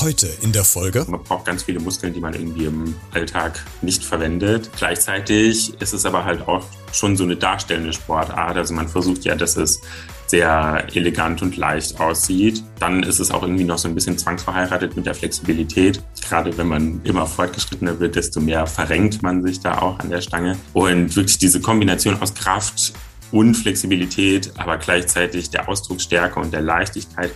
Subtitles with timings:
[0.00, 1.04] Heute in der Folge.
[1.08, 4.70] Man braucht ganz viele Muskeln, die man irgendwie im Alltag nicht verwendet.
[4.78, 8.56] Gleichzeitig ist es aber halt auch schon so eine darstellende Sportart.
[8.56, 9.82] Also man versucht ja, dass es
[10.26, 12.64] sehr elegant und leicht aussieht.
[12.78, 16.02] Dann ist es auch irgendwie noch so ein bisschen zwangsverheiratet mit der Flexibilität.
[16.26, 20.22] Gerade wenn man immer fortgeschrittener wird, desto mehr verrenkt man sich da auch an der
[20.22, 20.56] Stange.
[20.72, 22.94] Und wirklich diese Kombination aus Kraft
[23.32, 27.32] und Flexibilität, aber gleichzeitig der Ausdrucksstärke und der Leichtigkeit,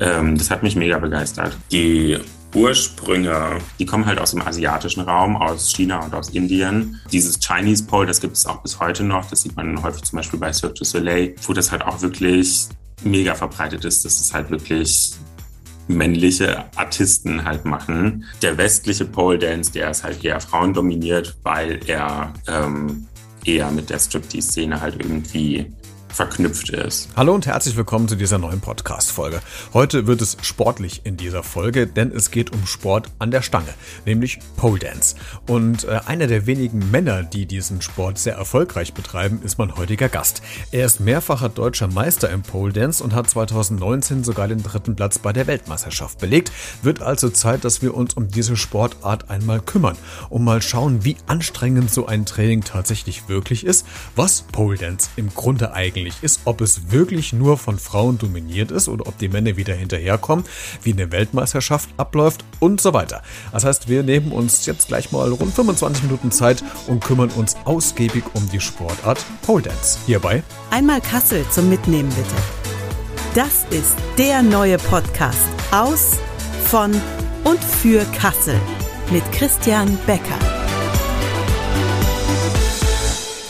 [0.00, 1.56] ähm, das hat mich mega begeistert.
[1.72, 2.18] Die
[2.54, 7.00] Ursprünge, die kommen halt aus dem asiatischen Raum, aus China und aus Indien.
[7.12, 9.28] Dieses Chinese Pole, das gibt es auch bis heute noch.
[9.28, 12.68] Das sieht man häufig zum Beispiel bei Cirque du Soleil, wo das halt auch wirklich
[13.04, 14.04] mega verbreitet ist.
[14.04, 15.12] Das ist halt wirklich
[15.88, 18.24] männliche Artisten halt machen.
[18.42, 23.06] Der westliche Pole Dance, der ist halt eher frauendominiert, weil er ähm,
[23.48, 25.72] eher mit der Striptease-Szene halt irgendwie
[26.12, 27.08] verknüpft ist.
[27.16, 29.40] Hallo und herzlich willkommen zu dieser neuen Podcast-Folge.
[29.72, 33.74] Heute wird es sportlich in dieser Folge, denn es geht um Sport an der Stange,
[34.06, 35.16] nämlich Pole Dance.
[35.46, 40.08] Und äh, einer der wenigen Männer, die diesen Sport sehr erfolgreich betreiben, ist mein heutiger
[40.08, 40.42] Gast.
[40.72, 45.18] Er ist mehrfacher deutscher Meister im Pole Dance und hat 2019 sogar den dritten Platz
[45.18, 46.52] bei der Weltmeisterschaft belegt.
[46.82, 49.96] Wird also Zeit, dass wir uns um diese Sportart einmal kümmern
[50.30, 55.32] und mal schauen, wie anstrengend so ein Training tatsächlich wirklich ist, was Pole Dance im
[55.34, 59.28] Grunde eigentlich eigentlich ist, ob es wirklich nur von Frauen dominiert ist oder ob die
[59.28, 60.44] Männer wieder hinterherkommen,
[60.82, 63.22] wie eine Weltmeisterschaft abläuft und so weiter.
[63.52, 67.56] Das heißt, wir nehmen uns jetzt gleich mal rund 25 Minuten Zeit und kümmern uns
[67.64, 69.98] ausgiebig um die Sportart Pole Dance.
[70.06, 72.34] Hierbei einmal Kassel zum Mitnehmen bitte.
[73.34, 75.38] Das ist der neue Podcast
[75.70, 76.18] aus,
[76.64, 76.92] von
[77.44, 78.58] und für Kassel
[79.10, 80.57] mit Christian Becker.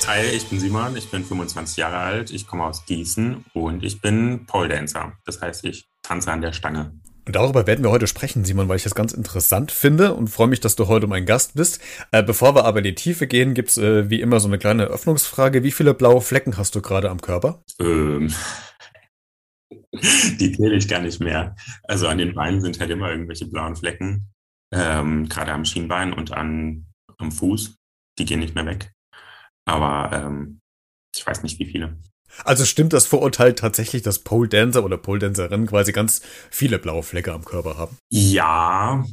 [0.09, 4.01] Hi, ich bin Simon, ich bin 25 Jahre alt, ich komme aus Gießen und ich
[4.01, 5.13] bin Pole Dancer.
[5.27, 6.99] Das heißt, ich tanze an der Stange.
[7.27, 10.47] Und darüber werden wir heute sprechen, Simon, weil ich das ganz interessant finde und freue
[10.47, 11.83] mich, dass du heute mein Gast bist.
[12.11, 14.85] Äh, bevor wir aber in die Tiefe gehen, gibt's äh, wie immer so eine kleine
[14.85, 15.63] Öffnungsfrage.
[15.63, 17.63] Wie viele blaue Flecken hast du gerade am Körper?
[17.79, 18.33] Ähm,
[19.93, 21.55] die zähle ich gar nicht mehr.
[21.83, 24.31] Also an den Beinen sind halt immer irgendwelche blauen Flecken.
[24.73, 26.87] Ähm, gerade am Schienbein und an,
[27.19, 27.77] am Fuß.
[28.19, 28.91] Die gehen nicht mehr weg.
[29.69, 30.61] Aber ähm,
[31.15, 31.99] ich weiß nicht, wie viele.
[32.45, 37.03] Also stimmt das Vorurteil tatsächlich, dass Pole Dancer oder Pole Dancerinnen quasi ganz viele blaue
[37.03, 37.99] Flecke am Körper haben?
[38.11, 39.05] Ja,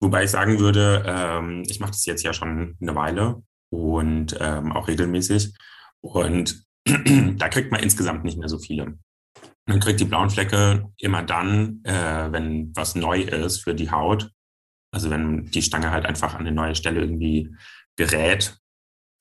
[0.00, 4.72] wobei ich sagen würde, ähm, ich mache das jetzt ja schon eine Weile und ähm,
[4.72, 5.54] auch regelmäßig.
[6.00, 8.98] Und da kriegt man insgesamt nicht mehr so viele.
[9.66, 14.30] Man kriegt die blauen Flecke immer dann, äh, wenn was neu ist für die Haut.
[14.92, 17.54] Also wenn die Stange halt einfach an eine neue Stelle irgendwie
[17.96, 18.58] gerät,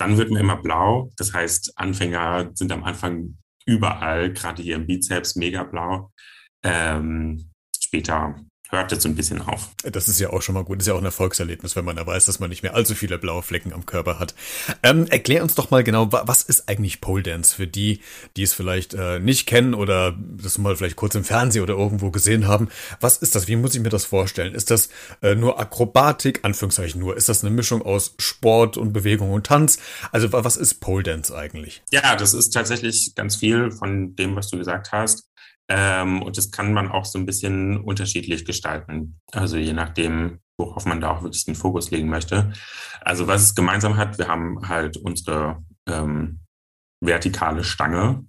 [0.02, 1.12] dann wird man immer blau.
[1.18, 6.12] Das heißt, Anfänger sind am Anfang überall, gerade hier im Bizeps, mega blau.
[6.64, 8.36] Ähm, später
[8.72, 9.70] hört jetzt so ein bisschen auf.
[9.84, 10.78] Das ist ja auch schon mal gut.
[10.78, 12.96] Das ist ja auch ein Erfolgserlebnis, wenn man da weiß, dass man nicht mehr allzu
[12.96, 14.34] viele blaue Flecken am Körper hat.
[14.82, 18.00] Ähm, erklär uns doch mal genau, was ist eigentlich Pole Dance für die,
[18.38, 22.12] die es vielleicht äh, nicht kennen oder das mal vielleicht kurz im Fernsehen oder irgendwo
[22.12, 22.70] gesehen haben.
[23.02, 23.48] Was ist das?
[23.48, 24.56] Wie muss ich mir das vorstellen?
[24.56, 24.90] Ist das
[25.22, 27.18] äh, nur Akrobatik, Anführungszeichen nur?
[27.18, 29.80] Ist das eine Mischung aus Sport und Bewegung und Tanz?
[30.12, 31.82] Also was ist Pole Dance eigentlich?
[31.92, 35.31] Ja, das ist tatsächlich ganz viel von dem, was du gesagt hast.
[35.70, 39.20] Ähm, und das kann man auch so ein bisschen unterschiedlich gestalten.
[39.32, 42.54] Also je nachdem, worauf man da auch wirklich den Fokus legen möchte.
[43.02, 46.42] Also was es gemeinsam hat, wir haben halt unsere ähm,
[47.04, 48.26] vertikale Stange,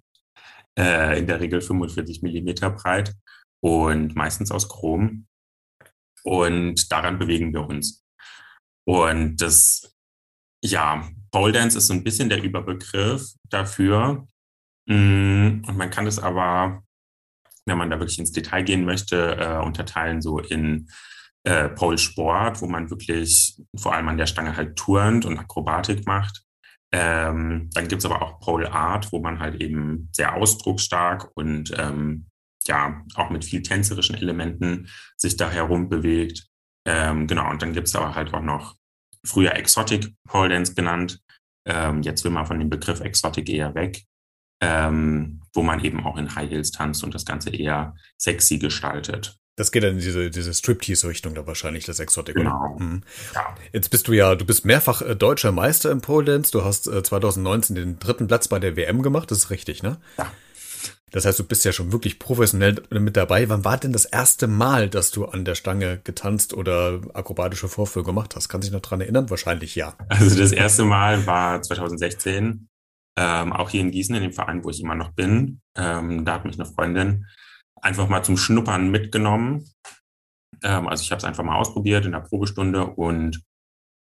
[0.79, 3.15] äh, in der Regel 45 Millimeter breit
[3.63, 5.27] und meistens aus Chrom.
[6.25, 8.05] Und daran bewegen wir uns.
[8.87, 9.95] Und das,
[10.65, 14.27] ja, Pole Dance ist so ein bisschen der Überbegriff dafür.
[14.87, 16.83] Mm, und man kann es aber
[17.67, 20.89] wenn man da wirklich ins Detail gehen möchte, äh, unterteilen so in
[21.45, 26.07] äh, Pole Sport, wo man wirklich vor allem an der Stange halt turnt und Akrobatik
[26.07, 26.43] macht.
[26.93, 32.27] Ähm, dann gibt's aber auch Pole Art, wo man halt eben sehr ausdrucksstark und ähm,
[32.67, 36.47] ja auch mit viel tänzerischen Elementen sich da herum bewegt.
[36.87, 38.77] Ähm, genau, und dann gibt's aber halt auch noch
[39.25, 41.21] früher Exotic Pole Dance genannt.
[41.67, 44.05] Ähm, jetzt will man von dem Begriff Exotic eher weg
[44.63, 49.37] ähm, wo man eben auch in High Heels tanzt und das Ganze eher sexy gestaltet.
[49.57, 52.37] Das geht dann in diese, diese Striptease-Richtung da wahrscheinlich, das Exotic.
[52.37, 52.77] Genau.
[52.79, 53.03] Mhm.
[53.35, 53.55] Ja.
[53.73, 56.53] Jetzt bist du ja, du bist mehrfach äh, deutscher Meister im Pole Dance.
[56.53, 59.99] Du hast äh, 2019 den dritten Platz bei der WM gemacht, das ist richtig, ne?
[60.17, 60.31] Ja.
[61.11, 63.47] Das heißt, du bist ja schon wirklich professionell mit dabei.
[63.51, 68.15] Wann war denn das erste Mal, dass du an der Stange getanzt oder akrobatische Vorführungen
[68.15, 68.49] gemacht hast?
[68.49, 69.29] Kannst du dich noch dran erinnern?
[69.29, 69.95] Wahrscheinlich ja.
[70.09, 72.69] Also das erste Mal war 2016
[73.17, 75.61] ähm, auch hier in Gießen, in dem Verein, wo ich immer noch bin.
[75.77, 77.27] Ähm, da hat mich eine Freundin
[77.81, 79.69] einfach mal zum Schnuppern mitgenommen.
[80.63, 83.43] Ähm, also ich habe es einfach mal ausprobiert in der Probestunde und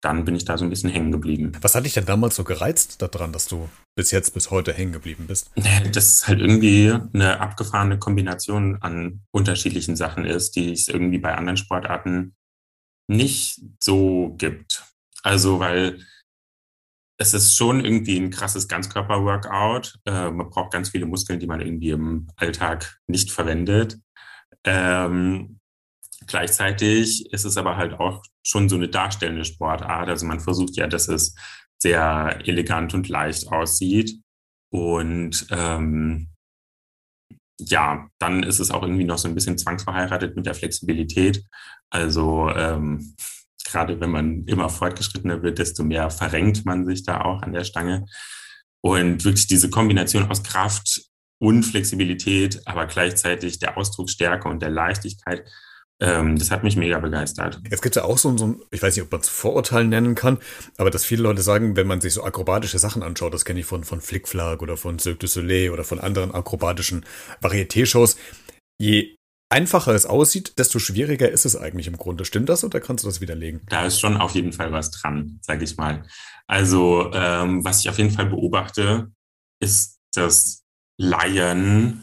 [0.03, 1.53] dann bin ich da so ein bisschen hängen geblieben.
[1.61, 4.93] Was hat dich denn damals so gereizt daran, dass du bis jetzt, bis heute hängen
[4.93, 5.50] geblieben bist?
[5.93, 11.35] Das ist halt irgendwie eine abgefahrene Kombination an unterschiedlichen Sachen ist, die es irgendwie bei
[11.35, 12.35] anderen Sportarten
[13.08, 14.85] nicht so gibt.
[15.23, 16.00] Also, weil
[17.19, 19.99] es ist schon irgendwie ein krasses Ganzkörper-Workout.
[20.06, 23.99] Äh, man braucht ganz viele Muskeln, die man irgendwie im Alltag nicht verwendet.
[24.64, 25.61] Ähm,
[26.26, 30.09] gleichzeitig ist es aber halt auch schon so eine darstellende Sportart.
[30.09, 31.35] Also man versucht ja, dass es
[31.79, 34.20] sehr elegant und leicht aussieht.
[34.70, 36.29] Und ähm,
[37.58, 41.44] ja, dann ist es auch irgendwie noch so ein bisschen zwangsverheiratet mit der Flexibilität.
[41.91, 43.15] Also ähm,
[43.64, 47.64] gerade wenn man immer fortgeschrittener wird, desto mehr verrenkt man sich da auch an der
[47.64, 48.06] Stange.
[48.81, 51.03] Und wirklich diese Kombination aus Kraft
[51.38, 55.44] und Flexibilität, aber gleichzeitig der Ausdrucksstärke und der Leichtigkeit,
[56.00, 57.61] ähm, das hat mich mega begeistert.
[57.70, 60.17] Es gibt ja auch so, so ein, ich weiß nicht, ob man es Vorurteil nennen
[60.17, 60.38] kann,
[60.76, 63.67] aber dass viele Leute sagen, wenn man sich so akrobatische Sachen anschaut, das kenne ich
[63.67, 67.06] von, von Flickflag oder von Cirque du Soleil oder von anderen akrobatischen
[67.41, 68.17] Varieté-Shows,
[68.79, 69.15] je
[69.53, 72.25] einfacher es aussieht, desto schwieriger ist es eigentlich im Grunde.
[72.25, 73.61] Stimmt das oder kannst du das widerlegen?
[73.69, 76.05] Da ist schon auf jeden Fall was dran, sage ich mal.
[76.47, 79.13] Also ähm, was ich auf jeden Fall beobachte,
[79.61, 80.65] ist, dass
[80.99, 82.03] Laien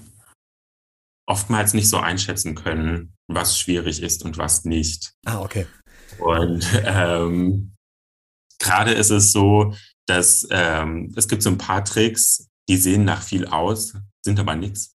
[1.28, 5.14] oftmals nicht so einschätzen können, was schwierig ist und was nicht.
[5.26, 5.68] Ah, okay.
[6.20, 7.76] Und ähm,
[8.60, 9.76] gerade ist es so,
[10.08, 13.94] dass ähm, es gibt so ein paar Tricks, die sehen nach viel aus,
[14.24, 14.96] sind aber nichts.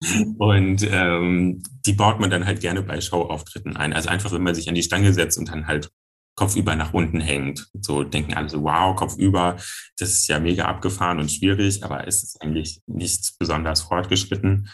[0.38, 3.92] Und ähm, die baut man dann halt gerne bei Showauftritten ein.
[3.92, 5.90] Also einfach, wenn man sich an die Stange setzt und dann halt
[6.36, 7.68] kopfüber nach unten hängt.
[7.80, 9.56] So denken alle so, wow, kopfüber,
[9.98, 14.68] das ist ja mega abgefahren und schwierig, aber es ist eigentlich nicht besonders fortgeschritten.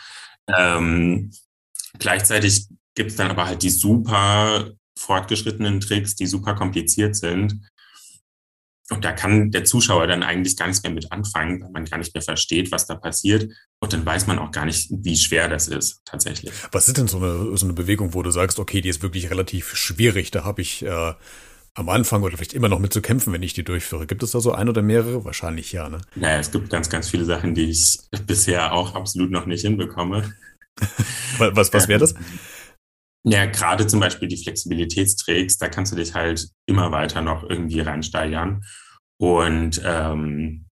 [0.54, 1.30] Ähm,
[1.98, 7.60] gleichzeitig gibt es dann aber halt die super fortgeschrittenen Tricks, die super kompliziert sind,
[8.90, 11.98] und da kann der Zuschauer dann eigentlich gar nichts mehr mit anfangen, weil man gar
[11.98, 13.50] nicht mehr versteht, was da passiert.
[13.84, 16.50] Und dann weiß man auch gar nicht, wie schwer das ist tatsächlich.
[16.72, 19.28] Was ist denn so eine, so eine Bewegung, wo du sagst, okay, die ist wirklich
[19.30, 21.12] relativ schwierig, da habe ich äh,
[21.74, 24.06] am Anfang oder vielleicht immer noch mit zu kämpfen, wenn ich die durchführe.
[24.06, 25.26] Gibt es da so ein oder mehrere?
[25.26, 26.00] Wahrscheinlich ja, ne?
[26.14, 30.32] Naja, es gibt ganz, ganz viele Sachen, die ich bisher auch absolut noch nicht hinbekomme.
[31.38, 32.14] was was wäre das?
[33.22, 37.80] Ja, gerade zum Beispiel die Flexibilitätstricks, da kannst du dich halt immer weiter noch irgendwie
[37.80, 38.64] reinsteigern.
[39.18, 40.64] Und ähm,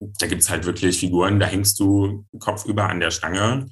[0.00, 3.68] da gibt's halt wirklich Figuren, da hängst du kopfüber an der Stange,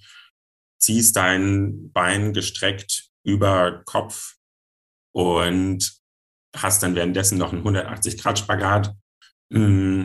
[0.79, 4.37] ziehst dein Bein gestreckt über Kopf
[5.13, 6.01] und
[6.55, 8.95] hast dann währenddessen noch einen 180-Grad-Spagat
[9.51, 10.03] mm,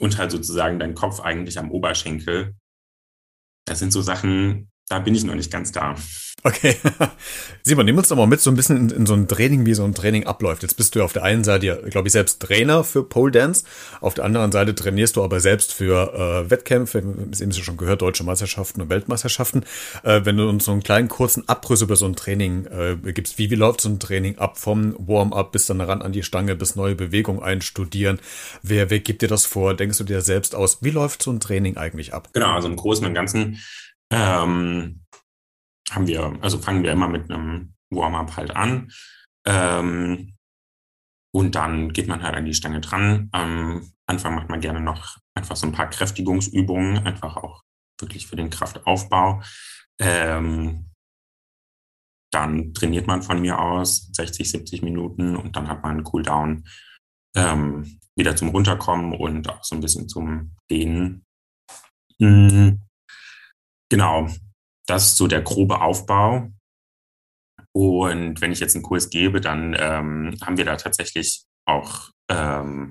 [0.00, 2.54] und halt sozusagen deinen Kopf eigentlich am Oberschenkel.
[3.66, 5.94] Das sind so Sachen, da bin ich noch nicht ganz da.
[6.44, 6.76] Okay.
[7.62, 9.74] Simon, nimm uns doch mal mit so ein bisschen in, in, so ein Training, wie
[9.74, 10.62] so ein Training abläuft.
[10.62, 13.32] Jetzt bist du ja auf der einen Seite ja, glaube ich, selbst Trainer für Pole
[13.32, 13.64] Dance.
[14.00, 18.02] Auf der anderen Seite trainierst du aber selbst für äh, Wettkämpfe, ist eben schon gehört,
[18.02, 19.64] deutsche Meisterschaften und Weltmeisterschaften.
[20.04, 23.38] Äh, wenn du uns so einen kleinen kurzen Abriss über so ein Training äh, gibst,
[23.38, 26.54] wie, wie läuft so ein Training ab vom Warm-up bis dann ran an die Stange,
[26.54, 28.20] bis neue Bewegungen einstudieren?
[28.62, 29.74] Wer, wer gibt dir das vor?
[29.74, 30.78] Denkst du dir selbst aus?
[30.82, 32.28] Wie läuft so ein Training eigentlich ab?
[32.32, 33.58] Genau, also im Großen und Ganzen
[34.10, 35.04] ähm,
[35.90, 38.90] haben wir, also fangen wir immer mit einem Warm-up halt an.
[39.46, 40.34] Ähm,
[41.34, 43.28] und dann geht man halt an die Stange dran.
[43.32, 47.62] Am Anfang macht man gerne noch einfach so ein paar Kräftigungsübungen, einfach auch
[48.00, 49.42] wirklich für den Kraftaufbau.
[50.00, 50.90] Ähm,
[52.30, 56.64] dann trainiert man von mir aus 60, 70 Minuten und dann hat man einen Cooldown
[57.34, 61.24] ähm, wieder zum Runterkommen und auch so ein bisschen zum Dehnen.
[62.18, 62.87] Mhm.
[63.90, 64.28] Genau,
[64.86, 66.50] das ist so der grobe Aufbau.
[67.72, 72.90] Und wenn ich jetzt einen Kurs gebe, dann ähm, haben wir da tatsächlich auch ähm,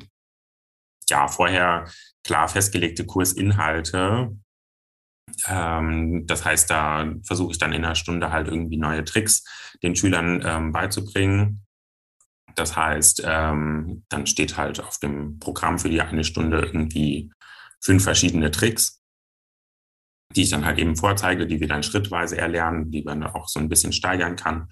[1.10, 1.90] ja vorher
[2.24, 4.36] klar festgelegte Kursinhalte.
[5.48, 9.44] Ähm, das heißt, da versuche ich dann in einer Stunde halt irgendwie neue Tricks
[9.84, 11.66] den Schülern ähm, beizubringen.
[12.56, 17.32] Das heißt, ähm, dann steht halt auf dem Programm für die eine Stunde irgendwie
[17.82, 19.02] fünf verschiedene Tricks
[20.36, 23.60] die ich dann halt eben vorzeige, die wir dann schrittweise erlernen, die man auch so
[23.60, 24.70] ein bisschen steigern kann.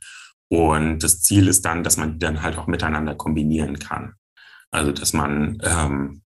[0.48, 4.14] Und das Ziel ist dann, dass man die dann halt auch miteinander kombinieren kann.
[4.72, 6.24] Also dass man ähm,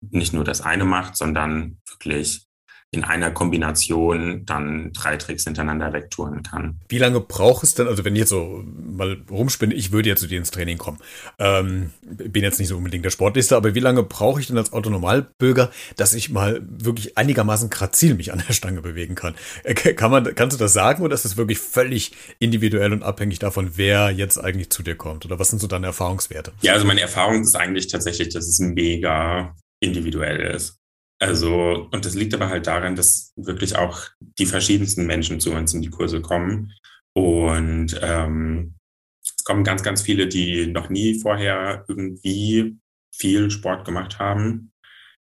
[0.00, 2.47] nicht nur das eine macht, sondern wirklich
[2.90, 6.80] in einer Kombination dann drei Tricks hintereinander wegtouren kann.
[6.88, 10.20] Wie lange braucht es denn, also wenn ich jetzt so mal rumspinne, ich würde jetzt
[10.20, 10.98] zu dir ins Training kommen,
[11.38, 14.72] ähm, bin jetzt nicht so unbedingt der Sportlichste, aber wie lange brauche ich denn als
[14.72, 19.34] Autonormalbürger, dass ich mal wirklich einigermaßen grazil mich an der Stange bewegen kann?
[19.64, 23.38] Äh, kann man, kannst du das sagen oder ist das wirklich völlig individuell und abhängig
[23.38, 25.26] davon, wer jetzt eigentlich zu dir kommt?
[25.26, 26.52] Oder was sind so deine Erfahrungswerte?
[26.62, 30.77] Ja, also meine Erfahrung ist eigentlich tatsächlich, dass es mega individuell ist.
[31.20, 35.74] Also, und das liegt aber halt daran, dass wirklich auch die verschiedensten Menschen zu uns
[35.74, 36.72] in die Kurse kommen.
[37.12, 38.74] Und ähm,
[39.22, 42.78] es kommen ganz, ganz viele, die noch nie vorher irgendwie
[43.12, 44.72] viel Sport gemacht haben.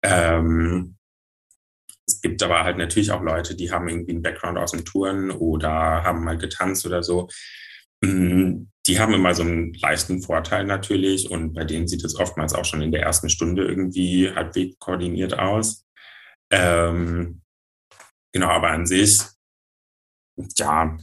[0.04, 0.98] Ähm,
[2.08, 5.32] es gibt aber halt natürlich auch Leute, die haben irgendwie einen Background aus dem Touren
[5.32, 7.30] oder haben mal getanzt oder so.
[8.88, 12.66] Die haben immer so einen leichten Vorteil natürlich und bei denen sieht es oftmals auch
[12.66, 15.86] schon in der ersten Stunde irgendwie halbwegs koordiniert aus.
[16.52, 17.42] Ähm,
[18.32, 19.22] genau, aber an sich,
[20.58, 20.98] ja,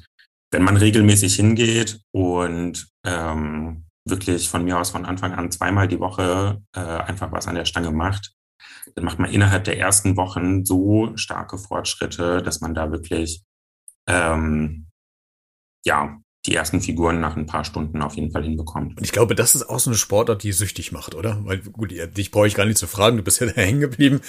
[0.52, 6.00] wenn man regelmäßig hingeht und ähm, wirklich von mir aus von Anfang an zweimal die
[6.00, 8.34] Woche äh, einfach was an der Stange macht,
[8.94, 13.42] dann macht man innerhalb der ersten Wochen so starke Fortschritte, dass man da wirklich
[14.06, 14.88] ähm,
[15.84, 18.96] ja die ersten Figuren nach ein paar Stunden auf jeden Fall hinbekommt.
[18.96, 21.38] Und ich glaube, das ist auch so eine Sportart, die süchtig macht, oder?
[21.44, 24.20] Weil gut, dich brauche ich gar nicht zu fragen, du bist ja da hängen geblieben.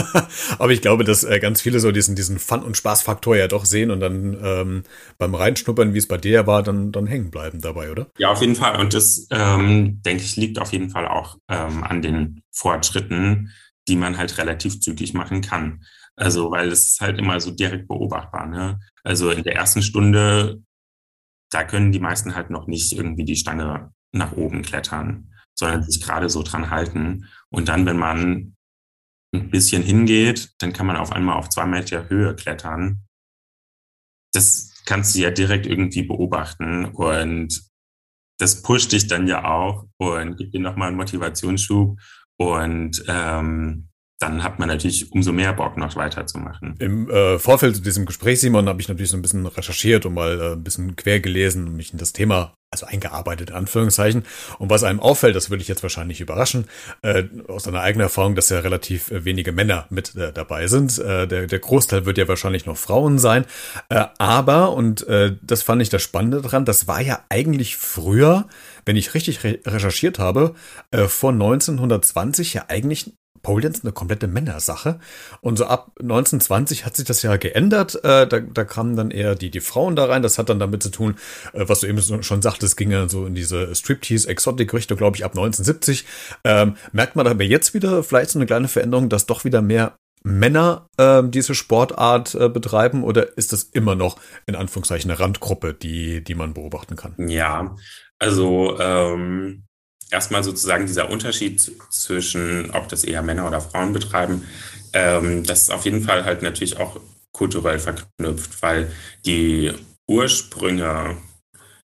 [0.58, 3.64] Aber ich glaube, dass äh, ganz viele so diesen, diesen Fun- und Spaßfaktor ja doch
[3.64, 4.82] sehen und dann ähm,
[5.18, 8.08] beim Reinschnuppern, wie es bei dir war, dann, dann hängen bleiben dabei, oder?
[8.18, 8.80] Ja, auf jeden Fall.
[8.80, 13.52] Und das, ähm, denke ich, liegt auf jeden Fall auch ähm, an den Fortschritten,
[13.86, 15.84] die man halt relativ zügig machen kann.
[16.16, 18.46] Also, weil es ist halt immer so direkt beobachtbar.
[18.46, 18.80] Ne?
[19.04, 20.60] Also in der ersten Stunde
[21.52, 26.02] da können die meisten halt noch nicht irgendwie die Stange nach oben klettern, sondern sich
[26.02, 27.28] gerade so dran halten.
[27.50, 28.56] Und dann, wenn man
[29.34, 33.04] ein bisschen hingeht, dann kann man auf einmal auf zwei Meter Höhe klettern.
[34.32, 37.70] Das kannst du ja direkt irgendwie beobachten und
[38.38, 42.00] das pusht dich dann ja auch und gibt dir nochmal einen Motivationsschub
[42.38, 43.88] und ähm,
[44.22, 46.76] dann hat man natürlich umso mehr Bock, noch weiterzumachen.
[46.78, 50.14] Im äh, Vorfeld zu diesem Gespräch, Simon, habe ich natürlich so ein bisschen recherchiert und
[50.14, 54.24] mal äh, ein bisschen quer gelesen und mich in das Thema, also eingearbeitet, in Anführungszeichen.
[54.58, 56.66] Und was einem auffällt, das würde ich jetzt wahrscheinlich überraschen,
[57.02, 60.98] äh, aus deiner eigenen Erfahrung, dass ja relativ äh, wenige Männer mit äh, dabei sind.
[60.98, 63.44] Äh, der, der Großteil wird ja wahrscheinlich noch Frauen sein.
[63.88, 68.46] Äh, aber, und äh, das fand ich das Spannende dran, das war ja eigentlich früher,
[68.86, 70.54] wenn ich richtig re recherchiert habe,
[70.92, 74.98] äh, vor 1920 ja eigentlich Pole Dance eine komplette Männersache.
[75.40, 77.96] Und so ab 1920 hat sich das ja geändert.
[78.04, 80.22] Äh, da, da kamen dann eher die, die Frauen da rein.
[80.22, 81.16] Das hat dann damit zu tun,
[81.52, 85.32] äh, was du eben schon sagtest, ging ja so in diese Striptease-Exotic-Richtung, glaube ich, ab
[85.32, 86.04] 1970.
[86.44, 89.96] Ähm, merkt man aber jetzt wieder vielleicht so eine kleine Veränderung, dass doch wieder mehr
[90.24, 95.74] Männer äh, diese Sportart äh, betreiben oder ist das immer noch in Anführungszeichen eine Randgruppe,
[95.74, 97.14] die, die man beobachten kann?
[97.18, 97.74] Ja,
[98.20, 99.64] also ähm,
[100.10, 104.44] erstmal sozusagen dieser Unterschied zwischen, ob das eher Männer oder Frauen betreiben,
[104.92, 107.00] ähm, das ist auf jeden Fall halt natürlich auch
[107.32, 108.92] kulturell verknüpft, weil
[109.24, 109.72] die
[110.08, 111.16] Ursprünge,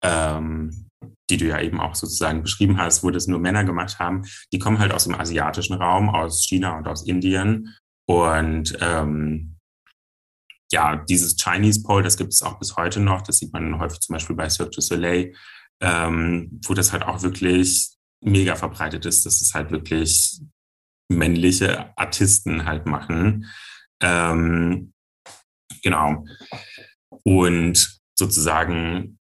[0.02, 0.88] ähm,
[1.30, 4.58] die du ja eben auch sozusagen beschrieben hast, wo das nur Männer gemacht haben, die
[4.58, 7.74] kommen halt aus dem asiatischen Raum, aus China und aus Indien.
[8.06, 9.56] Und ähm,
[10.70, 13.22] ja, dieses Chinese Pole, das gibt es auch bis heute noch.
[13.22, 15.34] Das sieht man häufig zum Beispiel bei Cirque du Soleil,
[15.80, 17.93] ähm, wo das halt auch wirklich
[18.24, 20.40] mega verbreitet ist, dass es halt wirklich
[21.08, 23.46] männliche Artisten halt machen.
[24.02, 24.92] Ähm,
[25.82, 26.24] genau.
[27.22, 29.18] Und sozusagen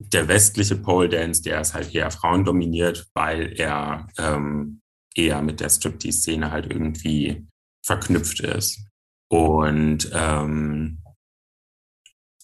[0.00, 4.80] der westliche Pole Dance, der ist halt eher frauendominiert, weil er ähm,
[5.14, 7.46] eher mit der Striptease-Szene halt irgendwie
[7.84, 8.86] verknüpft ist.
[9.30, 11.02] Und ähm,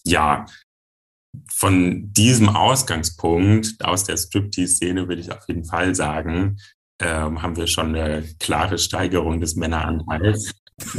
[0.03, 0.45] ja,
[1.51, 6.57] von diesem Ausgangspunkt aus der Striptease-Szene würde ich auf jeden Fall sagen,
[6.99, 10.51] ähm, haben wir schon eine klare Steigerung des Männeranteils.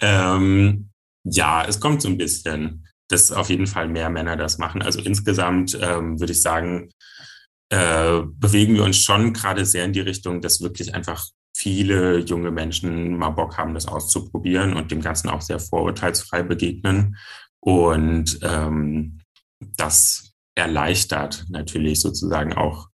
[0.00, 0.90] ähm,
[1.24, 4.82] ja, es kommt so ein bisschen, dass auf jeden Fall mehr Männer das machen.
[4.82, 6.90] Also insgesamt ähm, würde ich sagen,
[7.70, 12.50] äh, bewegen wir uns schon gerade sehr in die Richtung, dass wirklich einfach viele junge
[12.50, 17.16] Menschen mal Bock haben, das auszuprobieren und dem Ganzen auch sehr vorurteilsfrei begegnen.
[17.66, 19.18] Und ähm,
[19.76, 22.90] das erleichtert natürlich sozusagen auch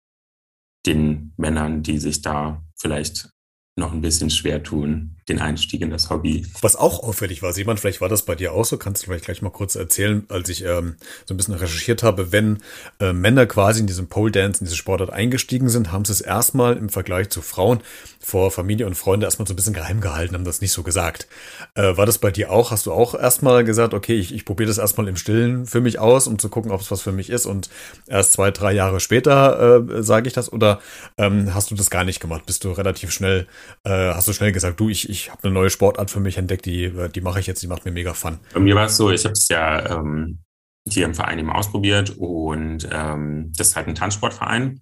[0.86, 3.30] den Männern, die sich da vielleicht
[3.78, 5.17] noch ein bisschen schwer tun.
[5.30, 6.46] Den Einstieg in das Hobby.
[6.62, 9.26] Was auch auffällig war, Simon, vielleicht war das bei dir auch so, kannst du vielleicht
[9.26, 12.60] gleich mal kurz erzählen, als ich ähm, so ein bisschen recherchiert habe, wenn
[13.00, 16.22] äh, Männer quasi in diesem Pole Dance, in diese Sportart eingestiegen sind, haben sie es
[16.22, 17.82] erstmal im Vergleich zu Frauen
[18.20, 21.28] vor Familie und Freunde erstmal so ein bisschen geheim gehalten, haben das nicht so gesagt.
[21.76, 22.72] Äh, war das bei dir auch?
[22.72, 26.00] Hast du auch erstmal gesagt, okay, ich, ich probiere das erstmal im Stillen für mich
[26.00, 27.70] aus, um zu gucken, ob es was für mich ist und
[28.08, 30.80] erst zwei, drei Jahre später äh, sage ich das oder
[31.18, 32.46] ähm, hast du das gar nicht gemacht?
[32.46, 33.48] Bist du relativ schnell,
[33.84, 36.66] äh, hast du schnell gesagt, du, ich, ich habe eine neue Sportart für mich entdeckt,
[36.66, 38.40] die, die mache ich jetzt, die macht mir mega Fun.
[38.54, 40.40] Bei mir war es so, ich habe es ja ähm,
[40.88, 44.82] hier im Verein eben ausprobiert und ähm, das ist halt ein Tanzsportverein.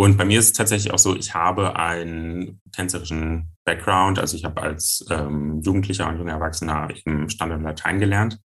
[0.00, 4.18] Und bei mir ist es tatsächlich auch so, ich habe einen tänzerischen Background.
[4.18, 8.38] Also ich habe als ähm, Jugendlicher und junger Erwachsener eben Standard Latein gelernt.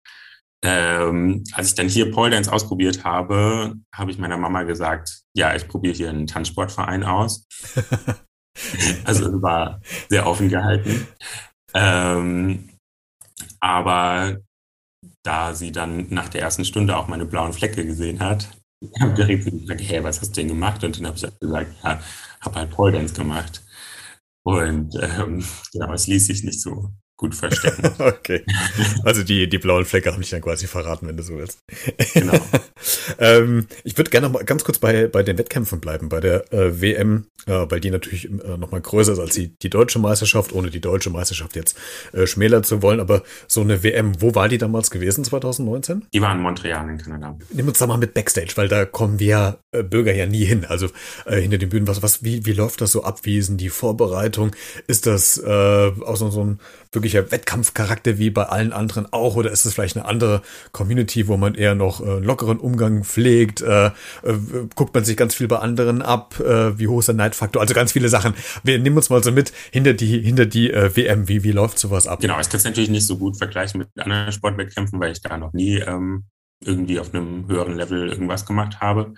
[0.63, 5.53] Ähm, als ich dann hier Pole Dance ausprobiert habe, habe ich meiner Mama gesagt, ja,
[5.55, 7.47] ich probiere hier einen Tanzsportverein aus.
[9.05, 11.07] also war sehr offen gehalten.
[11.73, 12.69] Ähm,
[13.59, 14.37] aber
[15.23, 18.49] da sie dann nach der ersten Stunde auch meine blauen Flecke gesehen hat,
[19.01, 20.83] habe direkt gesagt, hey, was hast du denn gemacht?
[20.83, 22.01] Und dann habe ich gesagt, ja,
[22.41, 23.63] habe halt Pole Dance gemacht.
[24.45, 27.91] Und ähm, genau, es ließ sich nicht so gut verstecken.
[27.99, 28.43] okay.
[29.03, 31.59] Also die, die blauen Flecke haben dich dann quasi verraten, wenn du so willst.
[32.13, 32.39] Genau.
[33.19, 36.51] ähm, ich würde gerne noch mal ganz kurz bei, bei den Wettkämpfen bleiben, bei der
[36.51, 39.99] äh, WM, äh, weil die natürlich äh, noch mal größer ist als die, die deutsche
[39.99, 41.77] Meisterschaft, ohne die deutsche Meisterschaft jetzt
[42.13, 42.99] äh, schmälern zu wollen.
[42.99, 46.05] Aber so eine WM, wo war die damals gewesen, 2019?
[46.13, 47.37] Die war in Montreal in Kanada.
[47.51, 50.65] Nimm uns da mal mit Backstage, weil da kommen wir äh, Bürger ja nie hin.
[50.65, 50.89] Also
[51.25, 53.19] äh, hinter den Bühnen, was, was, wie, wie läuft das so ab?
[53.23, 54.55] Wie ist die Vorbereitung?
[54.87, 56.59] Ist das äh, auch so, so ein
[57.03, 59.35] wirklicher Wettkampfcharakter wie bei allen anderen auch?
[59.35, 60.41] Oder ist es vielleicht eine andere
[60.71, 63.61] Community, wo man eher noch äh, lockeren Umgang pflegt?
[63.61, 63.91] Äh, äh,
[64.75, 66.39] guckt man sich ganz viel bei anderen ab?
[66.39, 67.61] Äh, wie hoch ist der Neidfaktor?
[67.61, 68.33] Also ganz viele Sachen.
[68.63, 71.27] Wir nehmen uns mal so mit hinter die, hinter die äh, WM.
[71.27, 72.21] Wie, wie läuft sowas ab?
[72.21, 75.37] Genau, ich kann es natürlich nicht so gut vergleichen mit anderen Sportwettkämpfen, weil ich da
[75.37, 76.25] noch nie ähm,
[76.63, 79.13] irgendwie auf einem höheren Level irgendwas gemacht habe.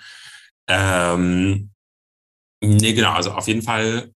[0.68, 1.70] Ähm,
[2.62, 4.12] nee, genau, also auf jeden Fall,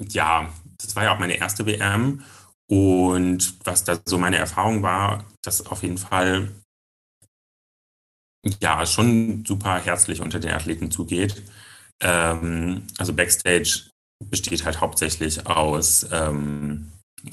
[0.00, 0.48] ja,
[0.78, 2.22] das war ja auch meine erste WM
[2.70, 6.52] und was da so meine Erfahrung war, dass auf jeden Fall
[8.60, 11.42] ja schon super herzlich unter den Athleten zugeht.
[12.00, 13.90] Ähm, also Backstage
[14.24, 16.92] besteht halt hauptsächlich aus ähm,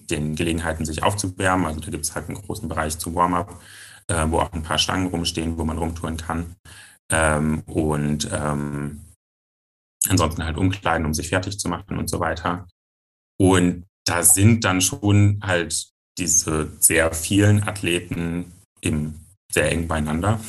[0.10, 1.67] den Gelegenheiten, sich aufzuwärmen.
[1.67, 3.62] Also da gibt es halt einen großen Bereich zum Warm-up,
[4.07, 6.55] äh, wo auch ein paar Stangen rumstehen, wo man rumtouren kann.
[7.12, 9.05] Ähm, und ähm,
[10.09, 12.68] ansonsten halt umkleiden, um sich fertig zu machen und so weiter.
[13.40, 19.20] Und da sind dann schon halt diese sehr vielen Athleten im
[19.51, 20.39] sehr eng beieinander,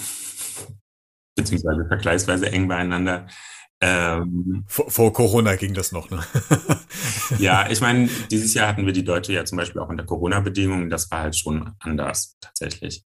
[1.36, 3.26] beziehungsweise vergleichsweise eng beieinander.
[3.80, 6.24] Ähm, vor, vor, Corona ging das noch, ne?
[7.38, 10.90] ja, ich meine, dieses Jahr hatten wir die Deutsche ja zum Beispiel auch unter Corona-Bedingungen.
[10.90, 13.04] Das war halt schon anders tatsächlich.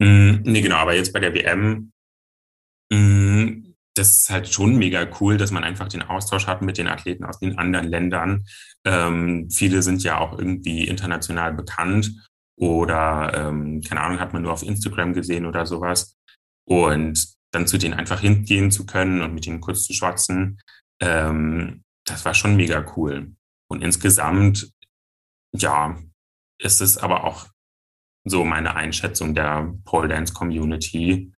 [0.00, 1.90] Mm, nee, genau, aber jetzt bei der WM
[2.92, 3.17] mm,
[3.98, 7.24] das ist halt schon mega cool, dass man einfach den Austausch hat mit den Athleten
[7.24, 8.46] aus den anderen Ländern.
[8.84, 12.12] Ähm, viele sind ja auch irgendwie international bekannt
[12.56, 16.16] oder, ähm, keine Ahnung, hat man nur auf Instagram gesehen oder sowas.
[16.64, 20.60] Und dann zu denen einfach hingehen zu können und mit ihnen kurz zu schwatzen,
[21.00, 23.34] ähm, das war schon mega cool.
[23.68, 24.70] Und insgesamt,
[25.54, 25.98] ja,
[26.60, 27.46] ist es aber auch
[28.24, 31.32] so meine Einschätzung der Pole Dance Community,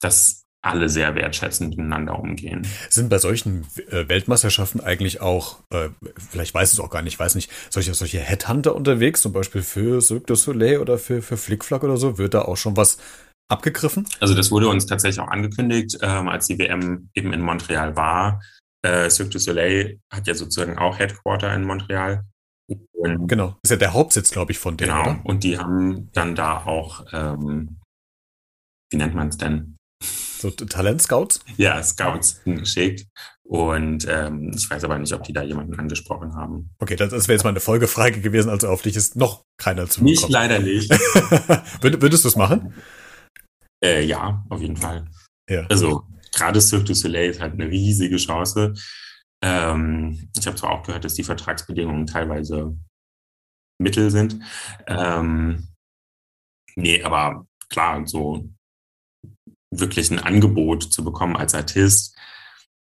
[0.00, 2.66] dass alle sehr wertschätzend miteinander umgehen.
[2.90, 7.36] Sind bei solchen äh, Weltmeisterschaften eigentlich auch, äh, vielleicht weiß es auch gar nicht, weiß
[7.36, 11.84] nicht, solche, solche Headhunter unterwegs, zum Beispiel für Cirque du Soleil oder für, für Flickflack
[11.84, 12.18] oder so?
[12.18, 12.98] Wird da auch schon was
[13.48, 14.06] abgegriffen?
[14.20, 18.42] Also das wurde uns tatsächlich auch angekündigt, ähm, als die WM eben in Montreal war.
[18.82, 22.24] Äh, Cirque du Soleil hat ja sozusagen auch Headquarter in Montreal.
[22.92, 24.90] Und genau, ist ja der Hauptsitz, glaube ich, von denen.
[24.90, 25.20] Genau, oder?
[25.24, 27.78] und die haben dann da auch, ähm,
[28.90, 29.77] wie nennt man es denn?
[30.02, 31.40] So Talentscouts?
[31.56, 33.06] Ja, Scouts geschickt.
[33.42, 36.70] Und ähm, ich weiß aber nicht, ob die da jemanden angesprochen haben.
[36.78, 39.88] Okay, das, das wäre jetzt mal eine Folgefrage gewesen, also auf dich ist noch keiner
[39.88, 40.12] zugekommen.
[40.12, 40.90] Nicht, leider nicht.
[41.82, 42.74] würdest du es machen?
[43.82, 45.06] Äh, ja, auf jeden Fall.
[45.48, 45.66] Ja.
[45.68, 48.74] Also gerade Cirque du Soleil ist halt eine riesige Chance.
[49.42, 52.76] Ähm, ich habe zwar auch gehört, dass die Vertragsbedingungen teilweise
[53.80, 54.40] Mittel sind.
[54.86, 55.68] Ähm,
[56.76, 58.48] nee, aber klar, so
[59.70, 62.16] wirklich ein Angebot zu bekommen als Artist,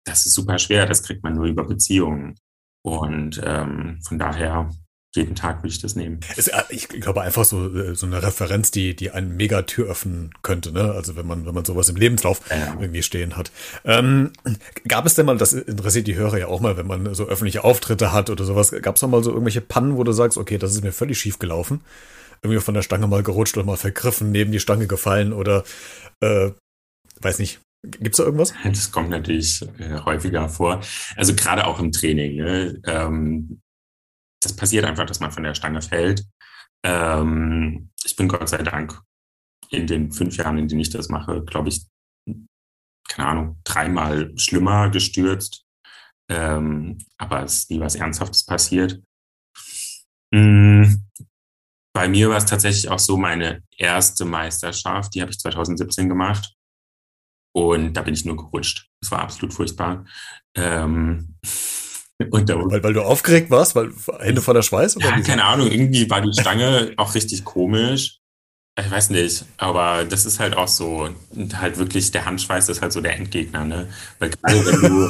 [0.04, 0.86] das ist super schwer.
[0.86, 2.36] Das kriegt man nur über Beziehungen.
[2.82, 4.70] Und ähm, von daher,
[5.14, 6.20] jeden Tag würde ich das nehmen.
[6.36, 9.88] Ist, äh, ich glaube einfach so, äh, so eine Referenz, die, die einen mega Tür
[9.88, 10.92] öffnen könnte, ne?
[10.92, 12.76] Also wenn man, wenn man sowas im Lebenslauf ja.
[12.78, 13.50] irgendwie stehen hat.
[13.84, 14.32] Ähm,
[14.86, 17.64] gab es denn mal, das interessiert die Hörer ja auch mal, wenn man so öffentliche
[17.64, 20.58] Auftritte hat oder sowas, gab es noch mal so irgendwelche Pannen, wo du sagst, okay,
[20.58, 21.80] das ist mir völlig schief gelaufen?
[22.42, 25.64] Irgendwie von der Stange mal gerutscht oder mal vergriffen, neben die Stange gefallen oder
[26.20, 26.50] äh,
[27.20, 28.54] weiß nicht, Gibt es da irgendwas?
[28.64, 30.80] Das kommt natürlich äh, häufiger vor.
[31.16, 32.36] Also gerade auch im Training.
[32.36, 32.80] Ne?
[32.86, 33.60] Ähm,
[34.42, 36.24] das passiert einfach, dass man von der Stange fällt.
[36.84, 39.00] Ähm, ich bin Gott sei Dank
[39.70, 41.86] in den fünf Jahren, in denen ich das mache, glaube ich,
[43.08, 45.64] keine Ahnung, dreimal schlimmer gestürzt.
[46.30, 49.02] Ähm, aber es ist nie was Ernsthaftes passiert.
[50.32, 51.04] Mhm.
[51.94, 56.54] Bei mir war es tatsächlich auch so meine erste Meisterschaft, die habe ich 2017 gemacht.
[57.54, 58.88] Und da bin ich nur gerutscht.
[59.00, 60.04] Es war absolut furchtbar.
[60.56, 61.36] Ähm,
[62.30, 64.96] und da, weil, weil du aufgeregt warst, weil Hände voller Schweiß?
[64.96, 65.70] Oder ja, keine Ahnung.
[65.70, 68.18] Irgendwie war die Stange auch richtig komisch.
[68.76, 71.08] Ich weiß nicht, aber das ist halt auch so,
[71.54, 73.88] halt wirklich der Handschweiß ist halt so der Endgegner, ne?
[74.18, 75.08] Weil gerade wenn du,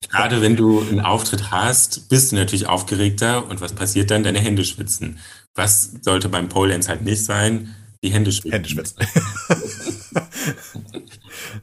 [0.10, 4.24] gerade wenn du einen Auftritt hast, bist du natürlich aufgeregter und was passiert dann?
[4.24, 5.20] Deine Hände schwitzen.
[5.54, 7.72] Was sollte beim Pole Dance halt nicht sein?
[8.02, 8.50] Die Hände schwitzen.
[8.50, 8.96] Hände schwitzen.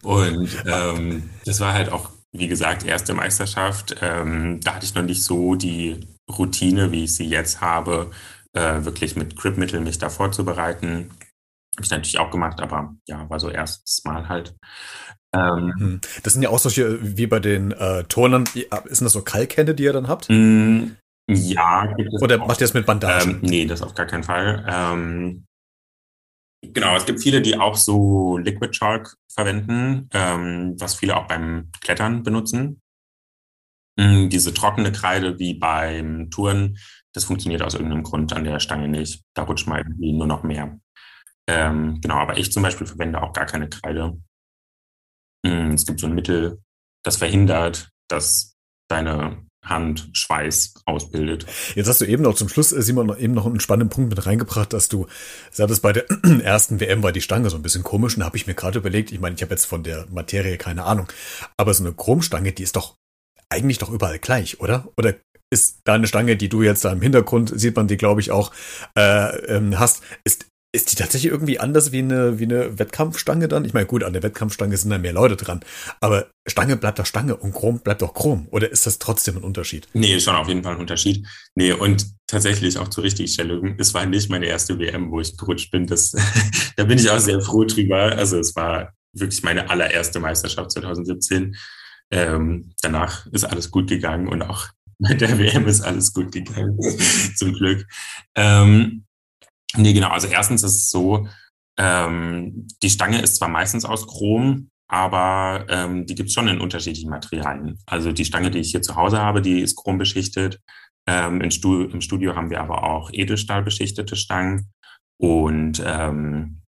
[0.03, 3.95] Und ähm, das war halt auch, wie gesagt, erste Meisterschaft.
[4.01, 8.11] Ähm, da hatte ich noch nicht so die Routine, wie ich sie jetzt habe,
[8.53, 11.09] äh, wirklich mit Gripmittel mich da vorzubereiten.
[11.75, 14.55] Habe ich natürlich auch gemacht, aber ja, war so erstes Mal halt.
[15.35, 16.01] Ähm, hm.
[16.23, 18.45] das sind ja auch solche, wie bei den äh, Turnern,
[18.85, 20.27] ist das so Kalkhände, die ihr dann habt?
[20.29, 20.95] Mm,
[21.29, 21.93] ja.
[22.21, 22.47] Oder auch.
[22.47, 23.35] macht ihr das mit Bandagen?
[23.35, 24.65] Ähm, nee, das auf gar keinen Fall.
[24.67, 25.45] Ähm,
[26.61, 31.71] Genau, es gibt viele, die auch so Liquid Chalk verwenden, ähm, was viele auch beim
[31.81, 32.81] Klettern benutzen.
[33.97, 36.77] Mhm, diese trockene Kreide wie beim Touren,
[37.13, 39.23] das funktioniert aus irgendeinem Grund an der Stange nicht.
[39.33, 40.79] Da rutscht mal irgendwie nur noch mehr.
[41.47, 44.19] Ähm, genau, aber ich zum Beispiel verwende auch gar keine Kreide.
[45.45, 46.61] Mhm, es gibt so ein Mittel,
[47.03, 48.57] das verhindert, dass
[48.89, 51.45] deine Hand Schweiß ausbildet.
[51.75, 54.25] Jetzt hast du eben noch zum Schluss, äh, Simon, eben noch einen spannenden Punkt mit
[54.25, 55.07] reingebracht, dass du
[55.51, 56.05] sagtest, bei der
[56.43, 58.17] ersten WM war die Stange so ein bisschen komisch.
[58.17, 60.83] Und habe ich mir gerade überlegt, ich meine, ich habe jetzt von der Materie keine
[60.83, 61.07] Ahnung,
[61.57, 62.95] aber so eine Chromstange, die ist doch
[63.49, 64.87] eigentlich doch überall gleich, oder?
[64.97, 65.15] Oder
[65.51, 68.31] ist da eine Stange, die du jetzt da im Hintergrund sieht man die, glaube ich,
[68.31, 68.51] auch
[68.95, 73.65] äh, ähm, hast, ist ist die tatsächlich irgendwie anders wie eine, wie eine Wettkampfstange dann?
[73.65, 75.61] Ich meine, gut, an der Wettkampfstange sind da mehr Leute dran.
[75.99, 78.47] Aber Stange bleibt doch Stange und Chrom bleibt doch Chrom.
[78.51, 79.87] Oder ist das trotzdem ein Unterschied?
[79.93, 81.25] Nee, schon auf jeden Fall ein Unterschied.
[81.55, 83.75] Nee, und tatsächlich auch zur Richtigstellung.
[83.79, 85.87] Es war nicht meine erste WM, wo ich gerutscht bin.
[85.87, 86.11] Das,
[86.75, 88.15] da bin ich auch sehr froh drüber.
[88.15, 91.55] Also es war wirklich meine allererste Meisterschaft 2017.
[92.11, 94.67] Ähm, danach ist alles gut gegangen und auch
[94.99, 96.77] bei der WM ist alles gut gegangen.
[97.35, 97.87] Zum Glück.
[98.35, 99.05] Ähm,
[99.75, 100.09] Nee, genau.
[100.09, 101.27] Also erstens ist es so,
[101.77, 106.59] ähm, die Stange ist zwar meistens aus Chrom, aber ähm, die gibt es schon in
[106.59, 107.79] unterschiedlichen Materialien.
[107.85, 110.59] Also die Stange, die ich hier zu Hause habe, die ist chrombeschichtet.
[111.07, 114.71] Ähm, im, Stu Im Studio haben wir aber auch Edelstahlbeschichtete Stangen.
[115.21, 116.61] Und ähm,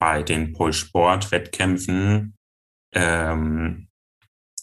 [0.00, 2.36] bei den Pole-Sport-Wettkämpfen
[2.94, 3.88] ähm,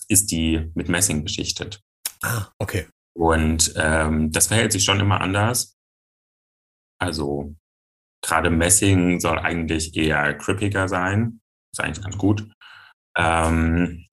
[0.08, 1.82] ist die mit Messing beschichtet.
[2.22, 2.88] Ah, okay.
[3.14, 5.76] Und ähm, das verhält sich schon immer anders.
[7.00, 7.56] Also
[8.26, 11.42] Gerade Messing soll eigentlich eher grippiger sein.
[11.72, 12.52] Ist eigentlich ganz gut.
[13.16, 14.08] Ähm,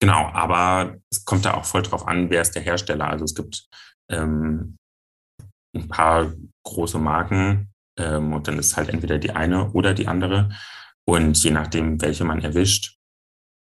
[0.00, 3.08] genau, aber es kommt da auch voll drauf an, wer ist der Hersteller.
[3.08, 3.66] Also es gibt
[4.08, 4.76] ähm,
[5.74, 6.32] ein paar
[6.64, 10.50] große Marken ähm, und dann ist halt entweder die eine oder die andere.
[11.08, 12.95] Und je nachdem, welche man erwischt,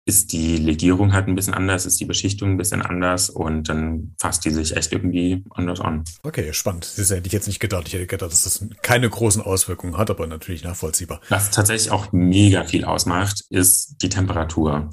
[0.08, 4.14] ist die Legierung halt ein bisschen anders, ist die Beschichtung ein bisschen anders und dann
[4.18, 6.04] fasst die sich echt irgendwie anders an.
[6.22, 6.90] Okay, spannend.
[6.96, 7.86] Das hätte ich jetzt nicht gedacht.
[7.86, 11.20] Ich hätte gedacht, dass das keine großen Auswirkungen hat, aber natürlich nachvollziehbar.
[11.28, 14.88] Was tatsächlich auch mega viel ausmacht, ist die Temperatur.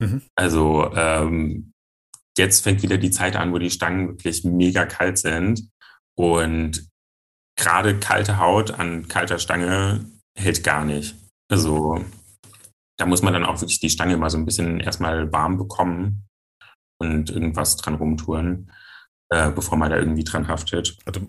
[0.00, 0.22] Mhm.
[0.34, 1.72] Also ähm,
[2.36, 5.68] jetzt fängt wieder die Zeit an, wo die Stangen wirklich mega kalt sind
[6.16, 6.84] und
[7.56, 10.04] gerade kalte Haut an kalter Stange
[10.36, 11.14] hält gar nicht.
[11.48, 12.04] Also
[12.98, 16.28] da muss man dann auch wirklich die Stange mal so ein bisschen erstmal warm bekommen
[17.00, 18.72] und irgendwas dran rumtouren,
[19.30, 20.96] äh, bevor man da irgendwie dran haftet.
[21.06, 21.20] Also,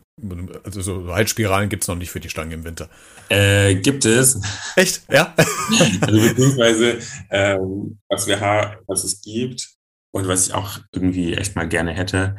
[0.63, 2.89] also so Heizspiralen gibt es noch nicht für die Stange im Winter.
[3.29, 4.41] Äh, gibt es.
[4.75, 5.03] Echt?
[5.11, 5.33] Ja.
[6.01, 9.69] also beziehungsweise, ähm, was wir haben, was es gibt
[10.11, 12.35] und was ich auch irgendwie echt mal gerne hätte,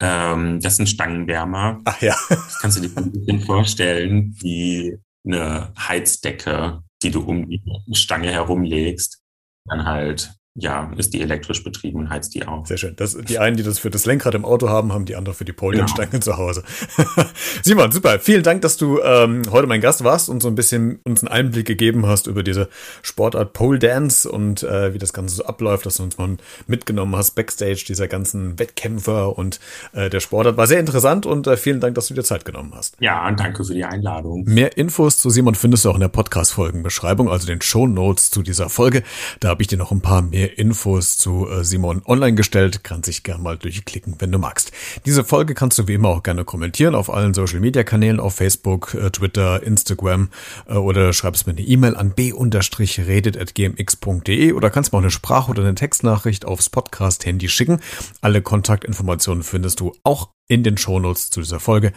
[0.00, 1.82] ähm, das sind Stangenwärmer.
[1.84, 2.16] Ach ja.
[2.30, 8.30] Das kannst du dir ein bisschen vorstellen, wie eine Heizdecke die du um die Stange
[8.30, 9.22] herumlegst,
[9.66, 12.66] dann halt ja, ist die elektrisch betrieben und heizt die auch.
[12.66, 12.96] Sehr schön.
[12.96, 15.44] Das, die einen, die das für das Lenkrad im Auto haben, haben die andere für
[15.44, 16.22] die Pole-Stange genau.
[16.22, 16.64] zu Hause.
[17.62, 18.18] Simon, super.
[18.18, 21.28] Vielen Dank, dass du ähm, heute mein Gast warst und so ein bisschen uns einen
[21.28, 22.68] Einblick gegeben hast über diese
[23.02, 26.36] Sportart Pole Dance und äh, wie das Ganze so abläuft, dass du uns mal
[26.66, 29.60] mitgenommen hast, Backstage dieser ganzen Wettkämpfer und
[29.92, 30.56] äh, der Sportart.
[30.56, 32.96] War sehr interessant und äh, vielen Dank, dass du dir Zeit genommen hast.
[32.98, 34.42] Ja, danke für die Einladung.
[34.46, 38.42] Mehr Infos zu Simon findest du auch in der Podcast-Folgenbeschreibung, also den Show Notes zu
[38.42, 39.04] dieser Folge.
[39.38, 42.84] Da habe ich dir noch ein paar mehr Infos zu äh, Simon online gestellt.
[42.84, 44.72] Kannst dich gerne mal durchklicken, wenn du magst.
[45.06, 48.34] Diese Folge kannst du wie immer auch gerne kommentieren auf allen Social Media Kanälen, auf
[48.34, 50.28] Facebook, äh, Twitter, Instagram
[50.68, 55.62] äh, oder schreibst mir eine E-Mail an b-redet.gmx.de oder kannst mir auch eine Sprach- oder
[55.62, 57.80] eine Textnachricht aufs Podcast-Handy schicken.
[58.20, 61.92] Alle Kontaktinformationen findest du auch in den Shownotes zu dieser Folge.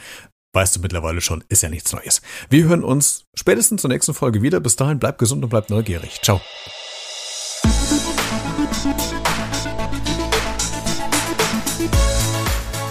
[0.54, 2.22] Weißt du mittlerweile schon, ist ja nichts Neues.
[2.50, 4.60] Wir hören uns spätestens zur nächsten Folge wieder.
[4.60, 6.22] Bis dahin, bleib gesund und bleib neugierig.
[6.22, 6.40] Ciao.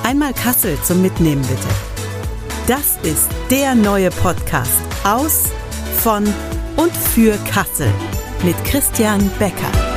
[0.03, 1.69] Einmal Kassel zum Mitnehmen bitte.
[2.67, 4.71] Das ist der neue Podcast
[5.05, 5.45] aus,
[5.99, 6.25] von
[6.77, 7.93] und für Kassel
[8.45, 9.92] mit Christian Becker.